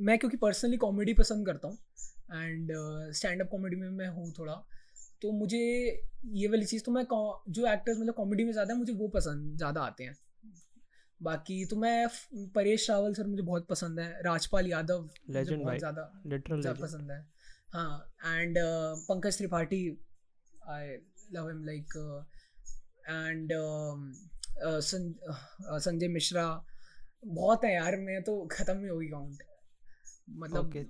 [0.00, 1.78] मैं क्योंकि पर्सनली कॉमेडी पसंद करता हूँ
[2.26, 2.72] एंड
[3.12, 4.54] स्टैंड अप कॉमेडी में मैं हूँ थोड़ा।
[5.22, 5.58] तो मुझे
[6.34, 7.04] ये वाली चीज़ तो मैं
[7.50, 10.16] जो एक्टर्स मतलब कॉमेडी में ज़्यादा है मुझे वो पसंद ज़्यादा आते हैं।
[11.20, 12.08] बाकी तो मैं
[12.54, 17.18] परेश रावल सर मुझे बहुत पसंद है राजपाल यादव लेजेंड बहुत ज़्यादा ज़्यादा पसंद है।
[17.72, 19.86] हाँ and Pankaj Tripathi
[20.70, 20.96] I
[21.32, 21.96] love him like
[23.08, 23.52] and
[25.80, 26.46] Sanjay Mishra
[27.26, 29.42] बहुत है यार मैं तो ख़त्म ही होगी काउंट
[30.30, 30.84] मतलब okay.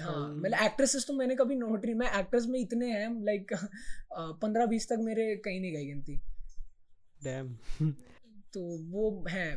[0.00, 3.52] हाँ मतलब एक्ट्रेसेस तो मैंने कभी नोट नहीं मैं एक्ट्रेस में इतने हैं लाइक
[4.12, 6.20] पंद्रह बीस तक मेरे कहीं नहीं गई गिनती।
[7.24, 7.56] डैम
[8.54, 9.56] तो वो है।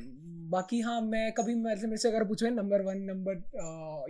[0.50, 3.36] बाकी हाँ मैं कभी मतलब मेरे से अगर पूछे नंबर वन नंबर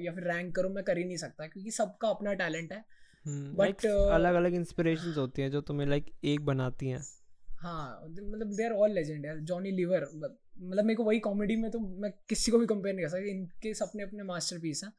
[0.02, 2.86] या फिर रैंक करो मैं कर ही नहीं सकता क्योंकि सबका अपना टैलेंट है।
[3.26, 7.02] बट अलग अलग इंस्पिरेशंस होती हैं जो तुम्हें लाइक एक बनाती हैं।
[7.50, 11.72] हाँ मतलब दे आर ऑल लेजेंड यार। जॉनी लीवर मतलब मेरे को वही कॉमेडी में
[11.72, 14.92] तो मैं किसी को भी कंपेयर नहीं कर सकता इनके अपने अपने मास्टर पीस हैं।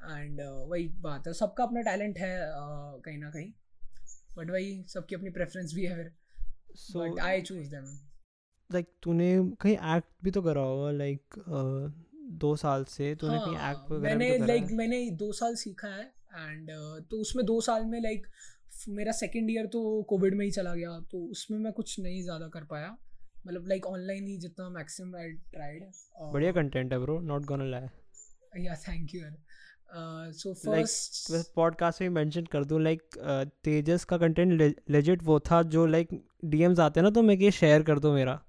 [0.00, 3.50] एंड uh, वही बात है सबका अपना टैलेंट है uh, कहीं ना कहीं।
[4.36, 6.12] बट वही सबकी अपनी प्रेफरेंस भी है फिर।
[6.76, 7.86] So I choose them
[8.70, 9.30] like तूने
[9.60, 11.92] कहीं एक्ट भी तो करा होगा लाइक uh,
[12.40, 15.88] दो साल से तूने हाँ, कहीं एक्ट वगैरह मैंने लाइक like, मैंने दो साल सीखा
[15.88, 20.34] है एंड uh, तो उसमें दो साल में लाइक like, मेरा सेकेंड ईयर तो कोविड
[20.34, 22.96] में ही चला गया तो उसमें मैं कुछ नहीं ज़्यादा कर पाया।
[23.46, 25.84] मतलब लाइक ऑनलाइन ही जितना मैक्सिमम आई ट्राइड
[26.32, 29.36] बढ़िया कंटेंट है ब्रो नॉट गोना लाई या थैंक यू यार।
[29.90, 33.02] सो फ़र्स्ट पॉडकास्ट में मेंशन कर दूँ लाइक
[33.64, 36.08] तेजस का कंटेंट लेजिट वो था जो लाइक
[36.44, 38.40] डीएम्स आते हैं ना तो मैं ये शेयर कर दो मेरा।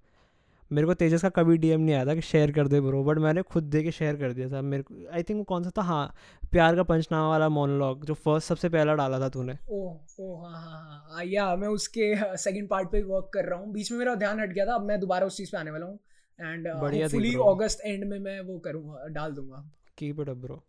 [0.71, 3.17] मेरे को तेजस का कभी डीएम नहीं आया था कि शेयर कर दे ब्रो बट
[3.17, 5.71] मैंने खुद दे के शेयर कर दिया था। मेरे को आई थिंक वो कौन सा
[5.77, 5.81] था?
[5.81, 6.13] हाँ
[6.51, 10.61] प्यार का पंचनामा वाला मोनोलॉग जो फ़र्स्ट सबसे पहला डाला था तूने। ओह ओह हाँ
[10.61, 14.15] हाँ हाँ या मैं उसके सेकंड पार्ट पे वर्क कर रहा हूँ। बीच में मेरा
[14.15, 15.99] ध्यान हट गया था अब मैं दोबारा उस चीज़ पे आने वाला हूँ।
[16.39, 20.63] एंड फुली अगस्त एंड में मैं वो करूँगा डाल दूँगा। Keep it up bro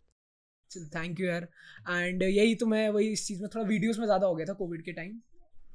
[0.75, 1.47] thank you यार.
[1.89, 4.53] एंड यही तो मैं वही इस चीज़ में थोड़ा वीडियोस में ज़्यादा हो गया था
[4.55, 5.19] कोविड के टाइम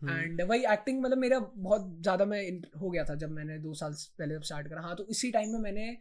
[0.03, 2.41] एंड हम्म। वही एक्टिंग मतलब मेरा बहुत ज़्यादा मैं
[2.81, 4.81] हो गया था जब मैंने दो साल पहले जब स्टार्ट करा.
[4.83, 5.97] हाँ तो इसी टाइम में मैंने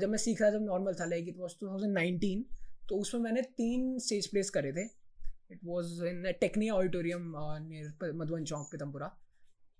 [0.00, 2.44] जब मैं सीख रहा जब नॉर्मल था like it was two thousand nineteen
[2.88, 4.84] तो उसमें मैंने तीन स्टेज प्लेस करे थे.
[5.52, 9.16] It was in Tecnia auditorium near Madhuban Chowk Pitampura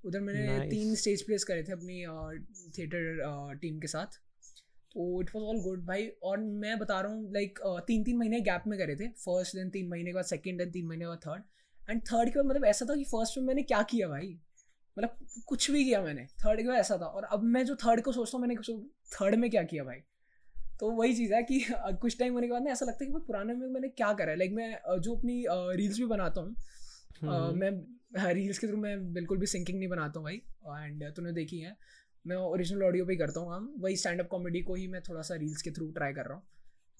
[0.01, 0.71] उधर मैंने nice.
[0.71, 2.05] तीन स्टेज प्लेस करे थे अपनी
[2.79, 4.21] थिएटर टीम के साथ.
[4.95, 8.41] तो इट वॉज़ ऑल गुड भाई और मैं बता रहा हूँ लाइक तीन तीन महीने
[8.41, 9.09] गैप में करे थे.
[9.25, 12.29] फ़र्स्ट दिन तीन महीने के बाद सेकेंड दिन तीन महीने के बाद थर्ड एंड थर्ड
[12.29, 14.39] के बाद मतलब ऐसा था कि फ़र्स्ट में मैंने क्या किया भाई?
[14.97, 16.27] मतलब कुछ भी किया मैंने.
[16.45, 17.07] थर्ड के बाद ऐसा था.
[17.07, 18.75] और अब मैं जो थर्ड को सोचता हूँ मैंने
[19.13, 20.01] थर्ड में क्या किया भाई?
[20.81, 21.61] तो वही चीज़ है कि
[22.01, 24.13] कुछ टाइम होने के बाद ना ऐसा लगता है कि भाई पुराने में मैंने क्या
[24.13, 24.37] करा है?
[24.39, 26.57] लाइक मैं जो अपनी रील्स भी बनाता हूँ
[27.23, 27.71] हम्म। मैं
[28.35, 30.43] रील्स के थ्रू मैं बिल्कुल भी सिंकिंग नहीं बनाता हूँ भाई.
[30.85, 31.77] एंड तूने देखी है.
[32.27, 35.01] मैं ओरिजिनल ऑडियो पे ही करता हूँ काम वही स्टैंड अप कॉमेडी को ही मैं
[35.03, 36.43] थोड़ा सा रील्स के थ्रू ट्राई कर रहा हूँ।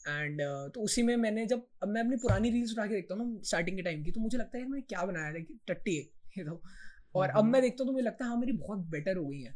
[0.09, 3.15] एंड uh, तो उसी में मैंने जब अब मैं अपनी पुरानी रील्स उठा के देखता
[3.15, 5.97] हूँ ना स्टार्टिंग के टाइम की तो मुझे लगता है मैं क्या बनाया लाइक टट्टी
[5.97, 6.03] है
[6.39, 6.63] ये तो
[7.15, 9.41] और अब मैं देखता हूँ तो मुझे लगता है हाँ मेरी बहुत बेटर हो गई
[9.41, 9.55] है।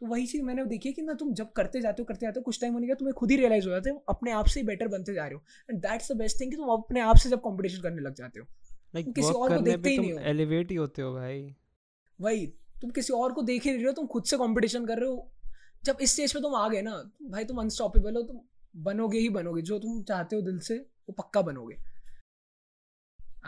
[0.00, 2.40] तो वही चीज़ मैंने देखी है कि ना तुम जब करते जाते हो करते जाते
[2.40, 4.60] हो कुछ टाइम होने का तुम्हें खुद ही रियलाइज़ हो जाते हो अपने आप से
[4.60, 7.16] ही बेटर बनते जा रहे हो। And that's the best thing कि तुम अपने आप
[7.16, 8.46] से जब कॉम्पिटिशन करने लग जाते हो।
[8.96, 11.54] Like, किसी और को देखते ही नहीं हो। एलिवेट ही होते हो भाई।
[12.20, 12.46] वही
[12.82, 15.08] तुम किसी और को देख ही नहीं रहे हो तुम खुद से कॉम्पिटिशन कर रहे
[15.10, 15.30] हो।
[15.84, 16.92] जब इस स्टेज पे तुम आ गए ना
[17.22, 18.40] भाई तुम अनस्टॉपेबल हो तुम
[18.84, 21.76] बनोगे ही बनोगे जो तुम चाहते हो दिल से वो पक्का बनोगे।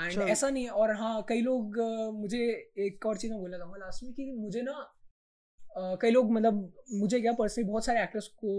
[0.00, 1.78] एंड ऐसा नहीं है और हाँ कई लोग
[2.14, 2.38] मुझे
[2.86, 4.74] एक और चीज़ मैं बोलना चाहूँगा लास्ट में कि मुझे ना
[6.02, 8.52] कई लोग मतलब मुझे क्या पर्सनली बहुत सारे एक्टर्स को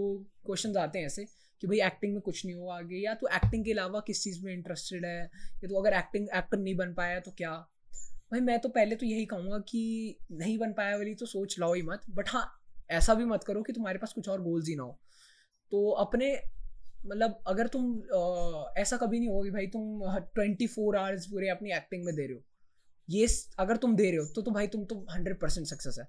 [0.46, 1.24] क्वेश्चन आते हैं ऐसे
[1.62, 4.44] कि भाई एक्टिंग में कुछ नहीं हुआ आगे या तो एक्टिंग के अलावा किस चीज़
[4.44, 7.52] में इंटरेस्टेड है या तो अगर एक्टिंग एक्टर नहीं बन पाया तो क्या?
[8.32, 11.74] भाई मैं तो पहले तो यही कहूँगा कि नहीं बन पाया वाली तो सोच लाओ
[11.74, 12.46] ही मत। बट हाँ
[12.90, 14.98] ऐसा भी मत करो कि तुम्हारे पास कुछ और गोल्स ही ना हो।
[15.72, 16.32] तो अपने
[17.06, 20.02] मतलब अगर तुम आ, ऐसा कभी नहीं होगा भाई तुम
[20.34, 22.42] ट्वेंटी फोर आवर्स पूरे अपनी एक्टिंग में दे रहे हो।
[23.08, 23.26] ये
[23.58, 26.08] अगर तुम दे रहे हो तो, तो भाई तुम तो हंड्रेड परसेंट सक्सेस है।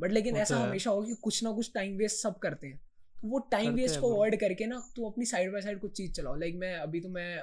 [0.00, 2.80] बट लेकिन ऐसा तो हमेशा होगा कि कुछ ना कुछ टाइम वेस्ट सब करते हैं।
[3.16, 6.34] वो टाइम वेस्ट को अवॉइड करके ना तू अपनी साइड बाय साइड कुछ चीज़ चलाओ।
[6.36, 7.38] लाइक मैं अभी तो मैं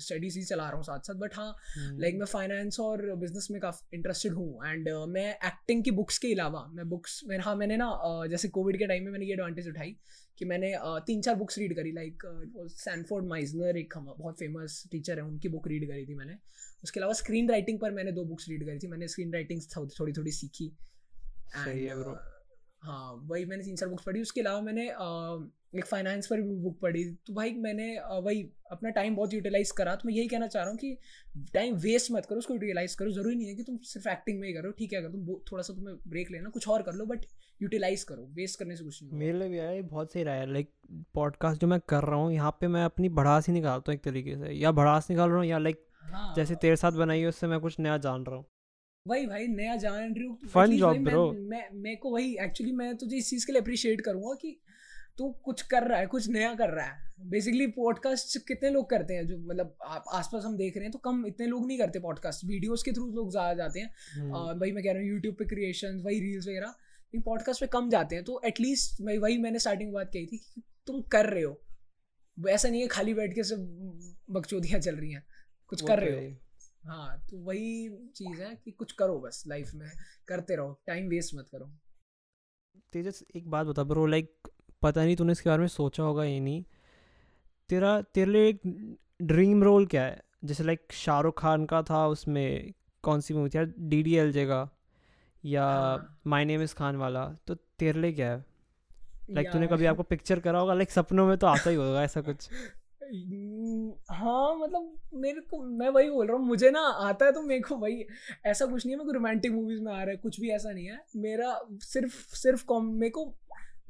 [0.00, 3.48] स्टडीज़ ही चला रहा हूँ साथ साथ बट हाँ लाइक हम्म। मैं फाइनेंस और बिज़नेस
[3.50, 7.54] में काफ़ी इंटरेस्टेड हूँ। एंड मैं एक्टिंग की बुक्स के अलावा मैं बुक्स मैं हाँ
[7.56, 7.90] मैंने ना
[8.30, 9.96] जैसे कोविड के टाइम में मैंने ये एडवांटेज उठाई
[10.38, 10.72] कि मैंने
[11.06, 12.22] तीन चार बुक्स रीड करी। लाइक
[12.76, 16.36] सैनफोर्ड माइजनर एक हम बहुत फ़ेमस टीचर है उनकी बुक रीड करी थी मैंने।
[16.84, 20.12] उसके अलावा स्क्रीन राइटिंग पर मैंने दो बुक्स रीड करी थी। मैंने स्क्रीन राइटिंग थोड़ी
[20.12, 20.72] थोड़ी सीखी।
[21.56, 21.86] सही
[22.84, 22.92] है
[23.28, 24.86] वही मैंने तीन चार बुक्स पढ़ी उसके अलावा मैंने
[25.78, 27.86] एक फाइनेंस पर भी बुक पढ़ी। तो भाई मैंने
[28.22, 28.42] वही
[28.72, 30.96] अपना टाइम बहुत यूटिलाइज करा। तो मैं यही कहना चाह रहा हूँ कि
[31.54, 34.46] टाइम वेस्ट मत करो उसको यूटिलाइज करो। ज़रूरी नहीं है कि तुम सिर्फ़ एक्टिंग में
[34.48, 34.98] ही करो ठीक है?
[34.98, 37.24] अगर तुम थोड़ा सा तुम्हें ब्रेक लेना कुछ और कर लो बट
[37.62, 40.52] यूटिलाइज करो। वेस्ट करने से कुछ नहीं मेरे लिए भी आया बहुत सही रहा है।
[40.52, 40.70] लाइक
[41.14, 44.04] पॉडकास्ट जो मैं कर रहा हूँ यहाँ पे मैं अपनी भड़ास ही निकालता हूँ एक
[44.04, 47.26] तरीके से। या भड़ास निकाल रहा हूँ या लाइक हाँ। जैसे तेरे साथ बनाई है
[47.26, 48.46] उससे मैं कुछ नया जान रहा हूँ।
[49.06, 52.96] वही भाई नया जान रही हूँ फन जॉब ब्रो मैं मैं को वही एक्चुअली मैं
[52.96, 54.56] तुझे इस चीज़ के लिए अप्रिशिएट करूँगा कि
[55.18, 59.14] तू कुछ कर रहा है कुछ नया कर रहा है। बेसिकली पॉडकास्ट कितने लोग करते
[59.14, 59.26] हैं?
[59.26, 62.44] जो मतलब आप आसपास हम देख रहे हैं तो कम इतने लोग नहीं करते पॉडकास्ट
[62.44, 65.44] वीडियोस के थ्रू लोग ज़्यादा जाते हैं। हम्म। भाई मैं कह रहा हूँ यूट्यूब पे
[65.44, 69.58] क्रिएशन वही रील्स वगैरह लेकिन पॉडकास्ट पे कम जाते हैं। तो एटलीस्ट मैं वही मैंने
[69.58, 71.60] स्टार्टिंग बात कही थी कि तुम कर रहे हो।
[72.36, 73.68] ऐसा नहीं है खाली बैठ के सब
[74.30, 75.24] बकचोदियाँ चल रही हैं।
[75.72, 76.36] कुछ कर रहे हो।
[76.84, 79.90] हाँ तो वही चीज़ है कि कुछ करो बस लाइफ में
[80.28, 81.70] करते रहो टाइम वेस्ट मत करो।
[82.92, 84.48] तेजस एक बात बता ब्रो लाइक
[84.82, 86.64] पता नहीं तूने इसके बारे में सोचा होगा ये नहीं।
[87.68, 88.60] तेरा तेरे लिए एक
[89.22, 90.22] ड्रीम रोल क्या है?
[90.44, 94.46] जैसे लाइक शाहरुख खान का था उसमें कौन सी मूवी थी डी डी एल जे
[94.46, 94.78] का
[95.44, 95.66] या
[96.26, 98.44] माई नेम इज़ खान वाला। तो तेरे लिए क्या है?
[99.30, 100.74] लाइक like, तूने कभी आपको पिक्चर करा होगा?
[100.74, 102.48] लाइक सपनों में तो आता ही होगा ऐसा कुछ।
[104.10, 107.60] हाँ मतलब मेरे को मैं वही बोल रहा हूँ मुझे ना आता है तो मेरे
[107.60, 108.04] को वही
[108.46, 110.70] ऐसा कुछ नहीं है मेरे को रोमांटिक मूवीज़ में आ रहा है कुछ भी ऐसा
[110.70, 113.24] नहीं है। मेरा सिर्फ़ सिर्फ़ मेरे को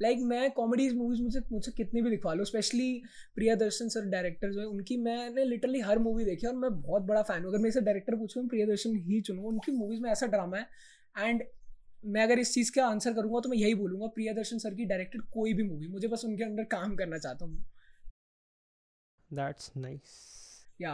[0.01, 3.01] लाइक like, मैं कॉमेडीज मूवीज़ मुझे मुझसे कितनी भी दिखवा लो specially
[3.35, 7.01] Priyadarshan sir director जो है उनकी मैंने लिटरली हर मूवी देखी और मैं बहुत
[7.03, 10.01] बड़ा फ़ैन हूँ। अगर मैं इसे डायरेक्टर पूछूँ मैं प्रिया दर्शन ही चुनूँ उनकी मूवीज़
[10.01, 10.67] में ऐसा ड्रामा है।
[11.15, 11.43] एंड
[12.03, 14.85] मैं अगर इस चीज़ का आंसर करूँगा तो मैं यही बोलूँगा प्रिया दर्शन सर की
[14.85, 17.65] डायरेक्टेड कोई भी मूवी मुझे बस उनके अंदर काम करना चाहता हूँ।
[19.31, 20.13] दैट्स नाइस
[20.81, 20.93] या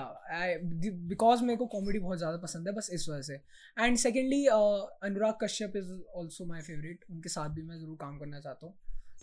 [0.60, 3.34] बिकॉज़ मेरे को कॉमेडी बहुत ज़्यादा पसंद है बस इस वजह से।
[3.78, 8.40] And secondly Anurag Kashyap is also my favourite उनके साथ भी मैं ज़रूर काम करना
[8.40, 8.74] चाहता हूँ।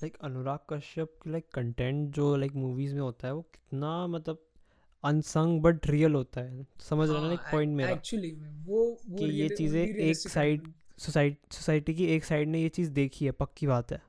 [0.03, 4.45] लाइक अनुराग कश्यप की लाइक कंटेंट जो लाइक मूवीज़ में होता है वो कितना मतलब
[5.05, 7.91] अनसंग बट रियल होता है। समझ रहा ना एक पॉइंट मेरा?
[7.91, 12.69] एक्चुअली वो, वो कि ये चीज़ें एक साइड सोसाइटी सोसाइटी की एक साइड ने ये
[12.71, 14.01] चीज़ देखी है पक्की बात है।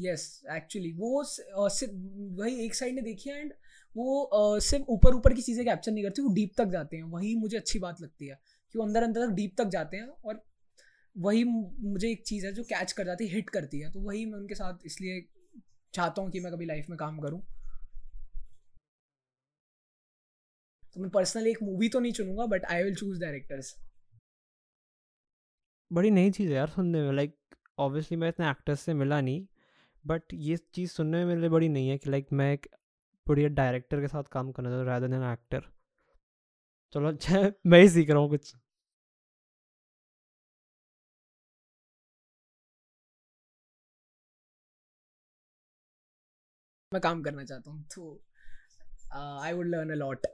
[0.00, 1.22] यस एक्चुअली वो
[2.36, 3.52] वही एक साइड ने देखी है एंड
[3.96, 7.34] वो सिर्फ़ ऊपर ऊपर की चीज़ें कैप्चर नहीं करती, वो डीप तक जाते हैं। वही
[7.36, 8.38] मुझे अच्छी बात लगती है
[8.74, 10.42] कि वो अंदर अंदर तक डीप तक जाते हैं और
[11.16, 14.24] वही मुझे एक चीज़ है जो कैच कर जाती है हिट करती है। तो वही
[14.26, 15.20] मैं उनके साथ इसलिए
[15.94, 17.42] चाहता हूँ कि मैं कभी लाइफ में काम करूँ।
[20.96, 23.74] तो मैं पर्सनली एक मूवी तो नहीं चुनूँगा but I will choose directors
[25.90, 27.34] बड़ी नई चीज़ है यार सुनने में लाइक
[27.78, 29.46] ऑब्वियसली मैं इतने एक्टर्स से मिला नहीं
[30.04, 32.66] बट ये चीज़ सुनने में मेरे लिए बड़ी नहीं है कि लाइक मैं एक
[33.30, 35.68] बढ़िया डायरेक्टर के साथ काम करना चाहता हूँ रादर देन एक्टर
[36.94, 38.54] चलो अच्छा मैं ही सीख रहा हूँ कुछ।
[46.92, 48.04] मैं काम करना चाहता हूँ तो
[49.42, 50.26] I would learn a lot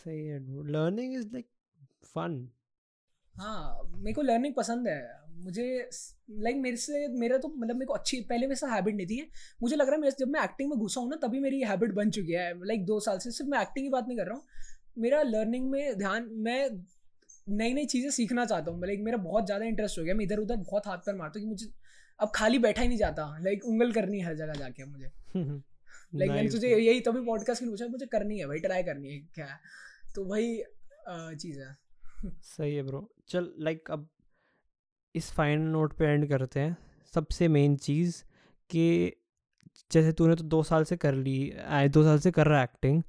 [0.00, 0.38] सही है
[0.72, 1.48] लर्निंग इज़ लाइक
[2.14, 2.36] फन
[3.40, 5.00] हाँ मेरे को लर्निंग पसंद है।
[5.36, 5.88] मुझे
[6.30, 9.30] लाइक मेरे से मेरा तो मतलब मेरे को अच्छी पहले वैसा हैबिट नहीं थी।
[9.62, 11.92] मुझे लग रहा है मैं जब मैं एक्टिंग में घुसा हूँ ना तभी मेरी हैबिट
[11.92, 14.34] बन चुकी है। लाइक दो साल से सिर्फ़ मैं एक्टिंग की बात नहीं कर रहा
[14.34, 14.44] हूँ।
[14.98, 16.68] मेरा लर्निंग में ध्यान मैं
[17.48, 20.38] नई नई चीज़ें सीखना चाहता हूँ। लाइक मेरा बहुत ज़्यादा इंटरेस्ट हो गया। मैं इधर
[20.38, 21.72] उधर बहुत हाथ पर मारता हूँ कि मुझे
[22.20, 25.10] अब खाली बैठा ही नहीं जाता। लाइक उंगल करनी है हर जगह जाके मुझे।
[26.14, 29.18] लाइक मैंने तुझे यही तभी पॉडकास्ट के पूछा मुझे करनी है भाई ट्राई करनी है
[29.34, 29.58] क्या है?
[30.14, 30.62] तो वही
[31.08, 31.89] चीज़ है।
[32.22, 34.08] सही है ब्रो। चल लाइक अब
[35.14, 36.76] इस फाइनल नोट पे एंड करते हैं।
[37.14, 38.22] सबसे मेन चीज़
[38.70, 39.12] कि
[39.92, 42.64] जैसे तूने तो दो साल से कर ली, आए दो साल से कर रहा है
[42.64, 43.02] एक्टिंग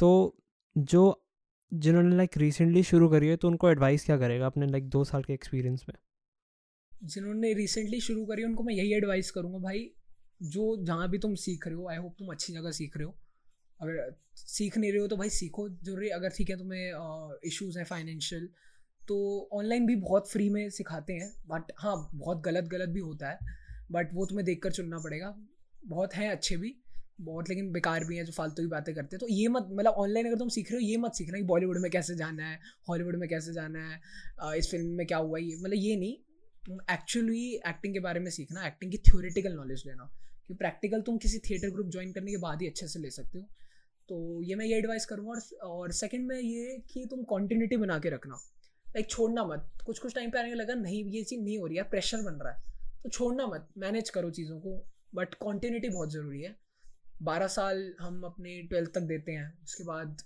[0.00, 0.10] तो
[0.76, 1.02] जो
[1.72, 5.22] जिन्होंने लाइक रिसेंटली शुरू करी है तो उनको एडवाइस क्या करेगा अपने लाइक दो साल
[5.22, 5.96] के एक्सपीरियंस में?
[6.92, 9.90] जिन्होंने रिसेंटली शुरू करी उनको मैं यही एडवाइस करूँगा, भाई,
[10.42, 13.16] जो जहाँ भी तुम सीख रहे हो आई होप तुम अच्छी जगह सीख रहे हो
[13.80, 17.84] अगर सीख नहीं रहे हो तो भाई सीखो, ज़रूरी अगर ठीक है तुम्हें इश्यूज़ हैं
[17.84, 18.48] फाइनेंशियल
[19.02, 19.16] तो
[19.52, 23.38] ऑनलाइन भी बहुत फ्री में सिखाते हैं बट हाँ बहुत गलत गलत भी होता है
[23.92, 25.34] बट वो तुम्हें देख कर चुनना पड़ेगा।
[25.84, 26.74] बहुत हैं अच्छे भी,
[27.20, 29.92] बहुत लेकिन बेकार भी हैं जो फालतू की बातें करते हैं। तो ये मत मतलब
[29.94, 32.58] ऑनलाइन अगर तुम सीख रहे हो, ये मत सीखना कि बॉलीवुड में कैसे जाना है
[32.88, 36.16] हॉलीवुड में कैसे जाना है इस फ़िल्म में क्या हुआ ये मतलब ये नहीं,
[36.62, 40.10] तुम एक्चुअली एक्टिंग के बारे में सीखना एक्टिंग की थ्योरेटिकल नॉलेज लेना।
[40.48, 43.38] कि प्रैक्टिकल तुम किसी थिएटर ग्रुप ज्वाइन करने के बाद ही अच्छे से ले सकते
[43.38, 43.44] हो।
[44.10, 47.98] तो ये मैं ये एडवाइस करूँगा और और सेकंड में ये कि तुम कॉन्टीन्यूटी बना
[47.98, 48.34] के रखना।
[48.88, 51.76] लाइक छोड़ना मत। कुछ कुछ टाइम पे आने लगा, नहीं, ये चीज़ नहीं हो रही
[51.76, 52.64] है प्रेशर बन रहा है।
[53.02, 56.56] तो छोड़ना मत। मैनेज करो चीज़ों को। बट कॉन्टीन्यूटी बहुत ज़रूरी है।
[57.22, 60.22] बारह साल हम अपने ट्वेल्थ तक देते हैं। उसके बाद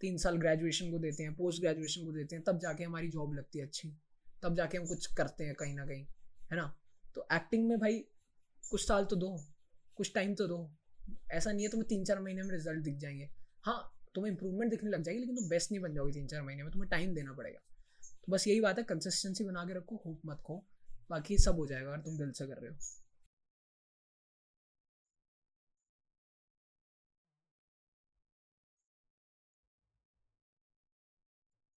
[0.00, 3.34] तीन साल ग्रेजुएशन को देते हैं पोस्ट ग्रेजुएशन को देते हैं। तब जाके हमारी जॉब
[3.34, 3.92] लगती है अच्छी।
[4.42, 6.04] तब जाके हम कुछ करते हैं कहीं ना कहीं।
[6.50, 6.78] है ना?
[7.14, 7.98] तो एक्टिंग में भाई
[8.70, 9.40] कुछ साल तो दो।
[9.96, 10.77] कुछ टाइम तो दो।
[11.30, 13.30] ऐसा नहीं है तुम्हें तीन चार महीने में रिज़ल्ट दिख जाएँगे।
[13.62, 16.62] हाँ तुम्हें इंप्रूवमेंट दिखने लग जाएगी, लेकिन तुम बेस्ट नहीं बन जाओगे तीन चार महीने
[16.62, 17.58] में। तुम्हें टाइम देना पड़ेगा।
[18.12, 20.64] तो बस यही बात है कंसिस्टेंसी बना के रखो होप मत खो।
[21.10, 22.76] बाकी सब हो जाएगा अगर तुम दिल से कर रहे हो।